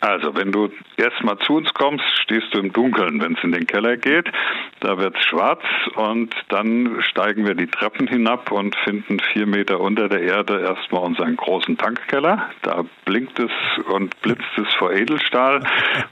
Also, 0.00 0.36
wenn 0.36 0.52
du 0.52 0.70
erstmal 0.96 1.38
zu 1.38 1.56
uns 1.56 1.74
kommst, 1.74 2.04
stehst 2.22 2.46
du 2.52 2.58
im 2.60 2.72
Dunkeln, 2.72 3.20
wenn 3.20 3.34
es 3.34 3.42
in 3.42 3.50
den 3.50 3.66
Keller 3.66 3.96
geht. 3.96 4.30
Da 4.80 4.96
wird 4.98 5.16
es 5.16 5.24
schwarz 5.24 5.62
und 5.96 6.34
dann 6.48 7.02
steigen 7.02 7.46
wir 7.46 7.54
die 7.54 7.66
Treppen 7.66 8.06
hinab 8.06 8.52
und 8.52 8.76
finden 8.84 9.18
vier 9.32 9.46
Meter 9.46 9.80
unter 9.80 10.08
der 10.08 10.22
Erde 10.22 10.60
erstmal 10.60 11.02
unseren 11.02 11.36
großen 11.36 11.76
Tankkeller. 11.76 12.50
Da 12.62 12.84
blinkt 13.04 13.38
es 13.40 13.50
und 13.92 14.20
blitzt 14.20 14.56
es 14.56 14.72
vor 14.74 14.92
Edelstahl, 14.92 15.62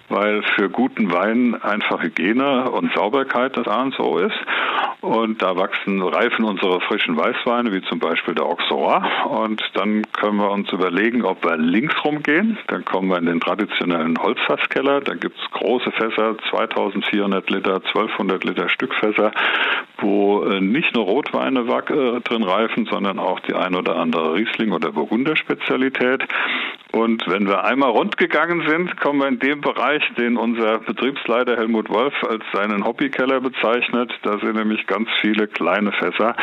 weil 0.08 0.42
für 0.56 0.68
guten 0.68 1.12
Wein 1.12 1.54
einfach 1.62 2.02
Hygiene 2.02 2.70
und 2.70 2.92
Sauberkeit 2.94 3.56
das 3.56 3.68
A 3.68 3.82
und 3.82 3.94
so 3.94 4.18
ist. 4.18 4.36
Und 5.00 5.42
da 5.42 5.56
wachsen, 5.56 6.02
reifen 6.02 6.44
unsere 6.44 6.80
frischen 6.80 7.16
Weißweine, 7.16 7.72
wie 7.72 7.82
zum 7.82 8.00
Beispiel 8.00 8.34
der 8.34 8.46
Auxerrois. 8.46 9.02
Und 9.28 9.62
dann 9.74 10.02
können 10.12 10.38
wir 10.38 10.50
uns 10.50 10.72
überlegen, 10.72 11.24
ob 11.24 11.44
wir 11.44 11.56
links 11.56 11.94
rumgehen. 12.04 12.58
Dann 12.66 12.84
kommen 12.84 13.08
wir 13.08 13.18
in 13.18 13.26
den 13.26 13.40
traditionellen 13.40 14.18
Holzfasskeller. 14.18 15.00
Da 15.00 15.14
gibt 15.14 15.38
es 15.38 15.50
große 15.52 15.92
Fässer, 15.92 16.36
2400 16.50 17.48
Liter, 17.50 17.74
1200 17.74 18.44
Liter 18.44 18.55
Stückfässer, 18.68 19.32
wo 19.98 20.44
äh, 20.44 20.60
nicht 20.60 20.94
nur 20.94 21.04
Rotweine 21.04 21.60
äh, 21.60 22.20
drin 22.20 22.42
reifen, 22.42 22.86
sondern 22.90 23.18
auch 23.18 23.40
die 23.40 23.54
ein 23.54 23.74
oder 23.74 23.96
andere 23.96 24.34
Riesling- 24.34 24.72
oder 24.72 24.92
Burgunder-Spezialität. 24.92 26.24
Und 26.92 27.26
wenn 27.26 27.46
wir 27.46 27.64
einmal 27.64 27.90
rund 27.90 28.16
gegangen 28.16 28.66
sind, 28.66 28.96
kommen 28.98 29.20
wir 29.20 29.28
in 29.28 29.38
den 29.38 29.60
Bereich, 29.60 30.02
den 30.16 30.36
unser 30.36 30.78
Betriebsleiter 30.78 31.56
Helmut 31.56 31.90
Wolf 31.90 32.14
als 32.24 32.42
seinen 32.54 32.86
Hobbykeller 32.86 33.40
bezeichnet. 33.40 34.12
Da 34.22 34.38
sind 34.38 34.54
nämlich 34.54 34.86
ganz 34.86 35.08
viele 35.20 35.46
kleine 35.46 35.92
Fässer, 35.92 36.34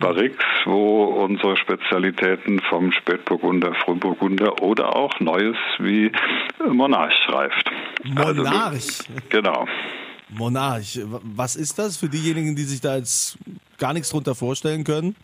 Barriques, 0.00 0.44
wo 0.66 1.04
unsere 1.04 1.56
Spezialitäten 1.56 2.60
vom 2.68 2.92
Spätburgunder, 2.92 3.72
Frühburgunder 3.74 4.62
oder 4.62 4.94
auch 4.94 5.18
Neues 5.20 5.56
wie 5.78 6.12
Monarch 6.68 7.28
reift. 7.28 7.70
Also 8.16 8.42
Monarch? 8.42 8.72
Also, 8.72 9.04
genau. 9.30 9.66
Monarch, 10.36 10.98
was 11.22 11.56
ist 11.56 11.78
das 11.78 11.96
für 11.96 12.08
diejenigen, 12.08 12.56
die 12.56 12.64
sich 12.64 12.80
da 12.80 12.96
jetzt 12.96 13.38
gar 13.78 13.92
nichts 13.92 14.10
drunter 14.10 14.34
vorstellen 14.34 14.84
können? 14.84 15.16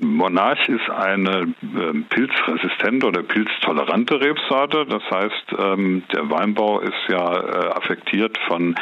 Monarch 0.00 0.68
ist 0.68 0.88
eine 0.90 1.54
äh, 1.62 1.92
pilzresistente 2.08 3.06
oder 3.06 3.22
pilztolerante 3.22 4.20
Rebsorte. 4.20 4.86
Das 4.86 5.02
heißt, 5.10 5.54
ähm, 5.58 6.02
der 6.12 6.30
Weinbau 6.30 6.80
ist 6.80 7.08
ja 7.08 7.36
äh, 7.36 7.68
affektiert 7.70 8.38
von 8.46 8.76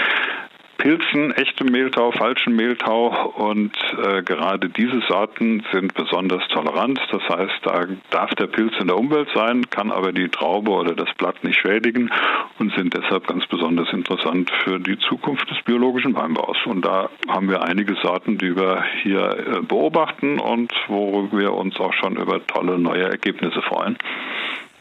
Pilzen, 0.78 1.33
echtem 1.33 1.68
Mehltau, 1.68 2.12
falschen 2.12 2.54
Mehltau 2.54 3.30
und 3.30 3.73
äh, 4.02 4.23
gerade 4.23 4.68
diese 4.68 5.00
Sorten 5.09 5.64
sind 5.73 5.95
besonders 5.95 6.47
tolerant. 6.49 7.00
Das 7.11 7.23
heißt, 7.23 7.61
da 7.62 7.87
darf 8.11 8.30
der 8.35 8.47
Pilz 8.47 8.73
in 8.78 8.88
der 8.88 8.99
Umwelt 8.99 9.28
sein, 9.35 9.68
kann 9.71 9.90
aber 9.90 10.12
die 10.12 10.28
Traube 10.28 10.71
oder 10.71 10.95
das 10.95 11.09
Blatt 11.16 11.42
nicht 11.45 11.59
schädigen 11.59 12.11
und 12.59 12.75
sind 12.75 12.95
deshalb 12.95 13.26
ganz 13.26 13.47
besonders 13.47 13.92
interessant 13.92 14.50
für 14.64 14.78
die 14.78 14.99
Zukunft 14.99 15.50
des 15.50 15.62
biologischen 15.64 16.14
Weinbaus. 16.14 16.59
Und 16.66 16.85
da 16.85 17.09
haben 17.28 17.49
wir 17.49 17.62
einige 17.62 17.95
Sorten, 18.02 18.38
die 18.38 18.54
wir 18.54 18.85
hier 19.02 19.30
äh, 19.30 19.62
beobachten 19.62 20.38
und 20.38 20.73
wo 20.88 21.28
wir 21.33 21.54
uns 21.54 21.78
auch 21.80 21.95
schon 21.95 22.16
über 22.16 22.47
tolle 22.47 22.78
neue 22.78 23.04
Ergebnisse 23.04 23.62
freuen. 23.62 23.97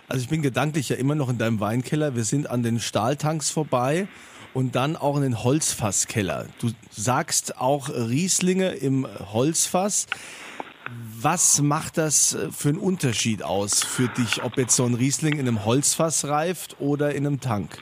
Also 0.07 0.23
ich 0.23 0.29
bin 0.29 0.41
gedanklich 0.41 0.89
ja 0.89 0.97
immer 0.97 1.15
noch 1.15 1.29
in 1.29 1.37
deinem 1.37 1.59
Weinkeller. 1.59 2.15
Wir 2.15 2.25
sind 2.25 2.49
an 2.49 2.61
den 2.61 2.79
Stahltanks 2.79 3.49
vorbei 3.49 4.07
und 4.55 4.75
dann 4.75 4.95
auch 4.95 5.17
in 5.17 5.21
den 5.21 5.43
Holzfasskeller. 5.43 6.45
Du 6.59 6.69
sagst 6.89 7.59
auch 7.59 7.89
Rieslinge 7.89 8.69
im 8.69 9.05
Holzfass. 9.33 10.07
Was 11.21 11.62
macht 11.62 11.97
das 11.97 12.38
für 12.51 12.69
einen 12.69 12.77
Unterschied 12.77 13.43
aus 13.43 13.83
für 13.83 14.07
dich, 14.07 14.43
ob 14.43 14.57
jetzt 14.57 14.75
so 14.75 14.85
ein 14.85 14.93
Riesling 14.93 15.33
in 15.33 15.47
einem 15.47 15.65
Holzfass 15.65 16.27
reift 16.27 16.77
oder 16.79 17.13
in 17.13 17.27
einem 17.27 17.41
Tank? 17.41 17.81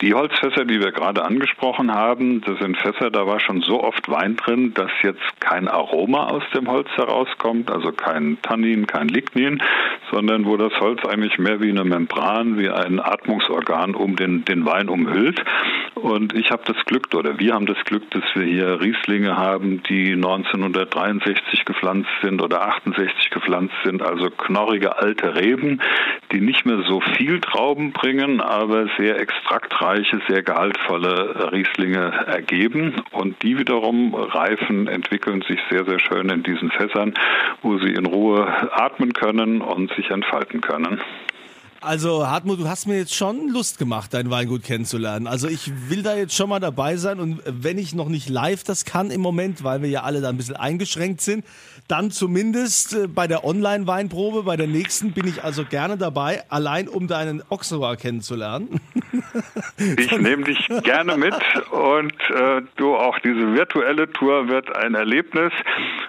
Die 0.00 0.14
Holzfässer, 0.14 0.64
die 0.64 0.78
wir 0.78 0.92
gerade 0.92 1.24
angesprochen 1.24 1.92
haben, 1.92 2.40
das 2.42 2.60
sind 2.60 2.76
Fässer, 2.76 3.10
da 3.10 3.26
war 3.26 3.40
schon 3.40 3.62
so 3.62 3.82
oft 3.82 4.08
Wein 4.08 4.36
drin, 4.36 4.72
dass 4.72 4.92
jetzt 5.02 5.40
kein 5.40 5.66
Aroma 5.66 6.28
aus 6.28 6.44
dem 6.54 6.68
Holz 6.68 6.88
herauskommt, 6.94 7.68
also 7.68 7.90
kein 7.90 8.38
Tannin, 8.42 8.86
kein 8.86 9.08
Lignin, 9.08 9.60
sondern 10.12 10.44
wo 10.44 10.56
das 10.56 10.72
Holz 10.78 11.04
eigentlich 11.04 11.38
mehr 11.38 11.60
wie 11.60 11.70
eine 11.70 11.82
Membran, 11.82 12.58
wie 12.58 12.68
ein 12.68 13.00
Atmungsorgan 13.00 13.96
um 13.96 14.14
den, 14.14 14.44
den 14.44 14.64
Wein 14.64 14.88
umhüllt. 14.88 15.42
Und 16.02 16.34
ich 16.34 16.50
habe 16.50 16.62
das 16.64 16.76
Glück, 16.84 17.12
oder 17.14 17.38
wir 17.38 17.54
haben 17.54 17.66
das 17.66 17.78
Glück, 17.84 18.10
dass 18.10 18.22
wir 18.34 18.44
hier 18.44 18.80
Rieslinge 18.80 19.36
haben, 19.36 19.82
die 19.88 20.12
1963 20.12 21.64
gepflanzt 21.64 22.10
sind 22.22 22.40
oder 22.40 22.62
68 22.62 23.30
gepflanzt 23.30 23.74
sind, 23.84 24.02
also 24.02 24.30
knorrige 24.30 24.96
alte 24.98 25.34
Reben, 25.34 25.80
die 26.32 26.40
nicht 26.40 26.66
mehr 26.66 26.82
so 26.86 27.00
viel 27.00 27.40
Trauben 27.40 27.92
bringen, 27.92 28.40
aber 28.40 28.86
sehr 28.98 29.18
extraktreiche, 29.20 30.20
sehr 30.28 30.42
gehaltvolle 30.42 31.52
Rieslinge 31.52 32.12
ergeben. 32.26 32.94
Und 33.10 33.42
die 33.42 33.58
wiederum 33.58 34.14
reifen, 34.14 34.86
entwickeln 34.86 35.42
sich 35.48 35.58
sehr, 35.70 35.84
sehr 35.84 35.98
schön 35.98 36.28
in 36.28 36.42
diesen 36.42 36.70
Fässern, 36.70 37.14
wo 37.62 37.78
sie 37.78 37.92
in 37.92 38.06
Ruhe 38.06 38.46
atmen 38.72 39.12
können 39.12 39.60
und 39.60 39.92
sich 39.94 40.10
entfalten 40.10 40.60
können. 40.60 41.00
Also 41.80 42.26
Hartmut, 42.26 42.58
du 42.58 42.68
hast 42.68 42.86
mir 42.86 42.96
jetzt 42.96 43.14
schon 43.14 43.50
Lust 43.50 43.78
gemacht, 43.78 44.12
dein 44.12 44.30
Weingut 44.30 44.64
kennenzulernen. 44.64 45.28
Also 45.28 45.46
ich 45.46 45.70
will 45.88 46.02
da 46.02 46.16
jetzt 46.16 46.34
schon 46.34 46.48
mal 46.48 46.58
dabei 46.58 46.96
sein 46.96 47.20
und 47.20 47.40
wenn 47.46 47.78
ich 47.78 47.94
noch 47.94 48.08
nicht 48.08 48.28
live 48.28 48.64
das 48.64 48.84
kann 48.84 49.12
im 49.12 49.20
Moment, 49.20 49.62
weil 49.62 49.80
wir 49.80 49.88
ja 49.88 50.02
alle 50.02 50.20
da 50.20 50.28
ein 50.28 50.36
bisschen 50.36 50.56
eingeschränkt 50.56 51.20
sind, 51.20 51.44
dann 51.86 52.10
zumindest 52.10 52.94
äh, 52.94 53.06
bei 53.06 53.28
der 53.28 53.44
Online-Weinprobe, 53.44 54.42
bei 54.42 54.56
der 54.56 54.66
nächsten 54.66 55.12
bin 55.12 55.28
ich 55.28 55.44
also 55.44 55.64
gerne 55.64 55.96
dabei, 55.96 56.42
allein 56.50 56.88
um 56.88 57.06
deinen 57.06 57.42
Auxerrois 57.48 57.96
kennenzulernen. 57.96 58.80
Ich 59.98 60.10
nehme 60.18 60.44
dich 60.44 60.68
gerne 60.82 61.16
mit 61.16 61.34
und 61.70 62.12
äh, 62.30 62.62
du 62.76 62.96
auch 62.96 63.18
diese 63.20 63.54
virtuelle 63.54 64.10
Tour 64.10 64.48
wird 64.48 64.74
ein 64.74 64.94
Erlebnis 64.94 65.52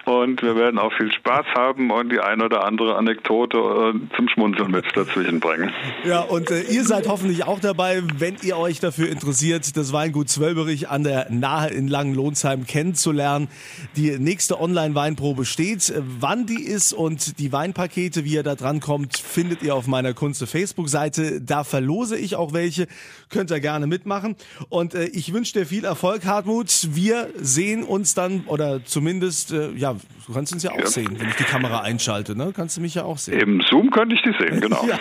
und 0.06 0.42
wir 0.42 0.56
werden 0.56 0.80
auch 0.80 0.92
viel 0.94 1.12
Spaß 1.12 1.46
haben 1.56 1.92
und 1.92 2.12
die 2.12 2.20
ein 2.20 2.42
oder 2.42 2.66
andere 2.66 2.96
Anekdote 2.96 3.58
äh, 3.58 4.16
zum 4.16 4.30
Schmunzeln 4.30 4.72
mit 4.72 4.86
dazwischen 4.96 5.40
bringen. 5.40 5.72
Ja, 6.04 6.22
und 6.22 6.50
äh, 6.52 6.62
ihr 6.62 6.84
seid 6.84 7.08
hoffentlich 7.08 7.46
auch 7.46 7.60
dabei, 7.60 8.02
wenn 8.18 8.38
ihr 8.42 8.58
euch 8.58 8.80
dafür 8.80 9.10
interessiert, 9.10 9.78
das 9.78 9.94
Weingut 9.94 10.30
Zwölberich 10.30 10.90
an 10.90 11.04
der 11.04 11.28
Nahe 11.30 11.70
in 11.70 11.88
Langenlohnsheim 11.88 12.66
kennenzulernen. 12.66 13.50
Die 13.96 14.18
nächste 14.18 14.60
Online-Weinprobe 14.60 15.46
steht. 15.46 15.94
Wann 16.20 16.46
die 16.46 16.64
ist 16.64 16.94
und 16.94 17.40
die 17.40 17.52
Weinpakete, 17.52 18.26
wie 18.26 18.34
ihr 18.34 18.44
da 18.44 18.56
dran 18.56 18.80
kommt, 18.80 19.18
findet 19.18 19.64
ihr 19.64 19.76
auf 19.76 19.88
meiner 19.88 20.14
Kunze 20.14 20.48
Facebook-Seite. 20.48 21.42
Da 21.42 21.64
verlose 21.64 22.18
ich 22.18 22.36
auch 22.36 22.54
welche. 22.54 22.88
Könnt 23.30 23.52
ihr 23.52 23.60
gerne 23.60 23.88
mitmachen. 23.88 24.36
Und 24.70 24.94
äh, 24.94 25.06
ich 25.06 25.34
wünsche 25.34 25.54
dir 25.54 25.66
viel 25.66 25.86
Erfolg, 25.86 26.26
Hartmut. 26.26 26.88
Wir 26.92 27.30
sehen 27.36 27.84
uns 27.84 28.14
dann, 28.14 28.44
oder 28.48 28.84
zumindest, 28.86 29.52
äh, 29.52 29.72
ja, 29.72 29.96
du 30.28 30.34
kannst 30.34 30.54
uns 30.54 30.64
ja 30.64 30.72
auch 30.72 30.80
ja. 30.80 30.88
sehen, 30.88 31.20
wenn 31.20 31.30
ich 31.30 31.36
die 31.36 31.44
Kamera 31.44 31.82
einschalte, 31.82 32.36
ne? 32.36 32.52
Kannst 32.56 32.78
du 32.78 32.82
mich 32.82 32.96
ja 32.96 33.04
auch 33.04 33.18
sehen. 33.18 33.40
Im 33.40 33.62
Zoom 33.70 33.92
könnte 33.92 34.16
ich 34.16 34.22
dich 34.22 34.36
sehen, 34.40 34.62
genau. 34.62 34.86
ja. 34.88 35.00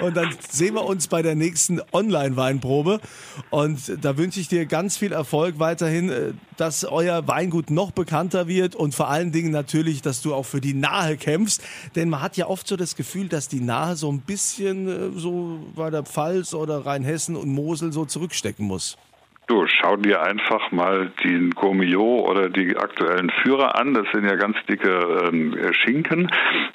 Und 0.00 0.16
dann 0.16 0.34
sehen 0.48 0.74
wir 0.74 0.84
uns 0.84 1.08
bei 1.08 1.22
der 1.22 1.34
nächsten 1.34 1.80
Online-Weinprobe. 1.92 3.00
Und 3.50 4.04
da 4.04 4.16
wünsche 4.16 4.40
ich 4.40 4.48
dir 4.48 4.66
ganz 4.66 4.96
viel 4.96 5.12
Erfolg 5.12 5.58
weiterhin, 5.58 6.10
äh, 6.10 6.32
dass 6.56 6.84
euer 6.84 7.26
Weingut 7.28 7.70
noch 7.70 7.90
bekannter 7.90 8.48
wird 8.48 8.74
und 8.74 8.94
vor 8.94 9.08
allen 9.08 9.32
Dingen 9.32 9.50
natürlich, 9.50 10.02
dass 10.02 10.22
du 10.22 10.34
auch 10.34 10.44
für 10.44 10.60
die 10.60 10.74
Nahe 10.74 11.16
kämpfst. 11.16 11.62
Denn 11.94 12.08
man 12.08 12.22
hat 12.22 12.36
ja 12.36 12.46
oft 12.46 12.66
so 12.66 12.76
das 12.76 12.96
Gefühl, 12.96 13.28
dass 13.28 13.48
die 13.48 13.60
Nahe 13.60 13.96
so 13.96 14.10
ein 14.10 14.20
bisschen 14.20 14.88
äh, 14.88 15.18
so 15.18 15.58
bei 15.74 15.90
der 15.90 16.02
Pfalz 16.02 16.54
oder 16.54 16.84
Rheinhessen 16.84 17.36
und 17.36 17.48
Mosel 17.48 17.92
so 17.92 18.04
zurückstecken 18.04 18.66
muss. 18.66 18.96
Du, 19.52 19.66
schau 19.66 19.96
dir 19.96 20.22
einfach 20.22 20.72
mal 20.72 21.12
den 21.22 21.50
Gourmillot 21.50 22.26
oder 22.26 22.48
die 22.48 22.74
aktuellen 22.74 23.28
Führer 23.42 23.78
an. 23.78 23.92
Das 23.92 24.06
sind 24.10 24.24
ja 24.24 24.36
ganz 24.36 24.56
dicke 24.66 25.28
ähm, 25.30 25.54
Schinken. 25.74 26.30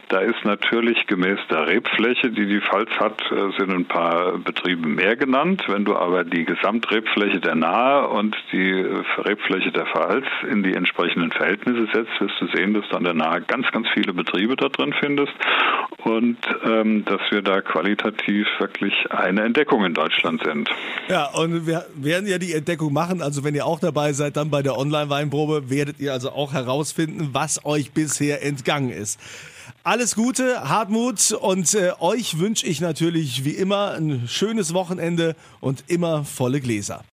Da 0.10 0.20
ist 0.20 0.46
natürlich 0.46 1.08
gemäß 1.08 1.40
der 1.50 1.68
Rebfläche, 1.68 2.30
die 2.30 2.46
die 2.46 2.62
Pfalz 2.62 2.92
hat, 3.00 3.20
äh, 3.32 3.58
sind 3.58 3.72
ein 3.72 3.86
paar 3.86 4.38
Betriebe 4.38 4.88
mehr 4.88 5.16
genannt. 5.16 5.64
Wenn 5.68 5.86
du 5.86 5.96
aber 5.96 6.24
die 6.24 6.46
Gesamtrebfläche 6.46 7.40
der 7.40 7.56
Nahe 7.56 8.10
und 8.10 8.38
die 8.52 8.70
äh, 8.70 9.04
Rebfläche 9.22 9.72
der 9.72 9.88
Pfalz 9.88 10.26
in 10.48 10.62
die 10.62 10.76
entsprechenden 10.76 11.32
Verhältnisse 11.32 11.88
setzt, 11.92 12.22
wirst 12.22 12.40
du 12.40 12.48
sehen, 12.56 12.76
dass 12.76 12.88
du 12.90 12.96
an 12.96 13.06
der 13.06 13.16
Nahe 13.16 13.42
ganz, 13.42 13.72
ganz 13.72 13.88
viele 13.96 14.14
Betriebe 14.14 14.56
da 14.56 14.70
drin 14.70 14.94
findest 15.00 15.34
und 16.04 16.38
ähm, 16.64 17.04
dass 17.06 17.22
wir 17.32 17.42
da 17.42 17.62
qualitativ 17.62 18.48
wirklich 18.60 18.94
eine 19.12 19.42
Entdeckung 19.42 19.84
in 19.84 19.96
Deutschland 19.96 20.44
sind. 20.44 20.70
Ja, 21.10 21.26
und 21.34 21.66
wir 21.66 21.86
werden 21.96 22.28
ja 22.28 22.38
die 22.38 22.54
Entdeckung 22.68 22.92
machen. 22.92 23.22
Also 23.22 23.46
wenn 23.46 23.56
ihr 23.56 23.66
auch 23.66 23.80
dabei 23.80 24.12
seid, 24.12 24.36
dann 24.36 24.50
bei 24.50 24.62
der 24.62 24.78
Online-Weinprobe 24.78 25.70
werdet 25.70 26.02
ihr 26.02 26.12
also 26.12 26.32
auch 26.32 26.52
herausfinden, 26.52 27.30
was 27.32 27.64
euch 27.64 27.92
bisher 27.92 28.44
entgangen 28.44 28.90
ist. 28.90 29.22
Alles 29.84 30.16
Gute, 30.16 30.68
Hartmut 30.68 31.32
und 31.32 31.74
äh, 31.74 31.94
euch 32.02 32.40
wünsche 32.40 32.66
ich 32.66 32.82
natürlich 32.82 33.46
wie 33.46 33.52
immer 33.52 33.92
ein 33.92 34.28
schönes 34.28 34.74
Wochenende 34.74 35.34
und 35.62 35.86
immer 35.88 36.26
volle 36.26 36.60
Gläser. 36.60 37.06